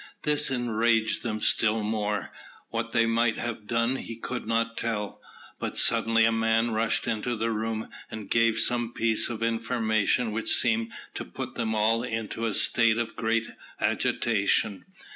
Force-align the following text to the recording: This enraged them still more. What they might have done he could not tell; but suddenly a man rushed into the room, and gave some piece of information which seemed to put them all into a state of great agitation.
This 0.23 0.49
enraged 0.49 1.21
them 1.21 1.39
still 1.41 1.83
more. 1.83 2.31
What 2.69 2.89
they 2.91 3.05
might 3.05 3.37
have 3.37 3.67
done 3.67 3.97
he 3.97 4.15
could 4.15 4.47
not 4.47 4.75
tell; 4.75 5.21
but 5.59 5.77
suddenly 5.77 6.25
a 6.25 6.31
man 6.31 6.71
rushed 6.71 7.05
into 7.07 7.35
the 7.35 7.51
room, 7.51 7.87
and 8.09 8.27
gave 8.27 8.57
some 8.57 8.93
piece 8.93 9.29
of 9.29 9.43
information 9.43 10.31
which 10.31 10.55
seemed 10.55 10.91
to 11.13 11.23
put 11.23 11.53
them 11.53 11.75
all 11.75 12.01
into 12.01 12.47
a 12.47 12.53
state 12.55 12.97
of 12.97 13.15
great 13.15 13.45
agitation. 13.79 14.85